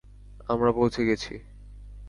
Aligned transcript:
আমরা 0.49 0.71
পৌঁছে 0.71 1.01
গেছি। 1.05 1.33